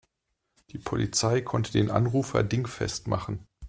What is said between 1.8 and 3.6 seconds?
Anrufer dingfest machen.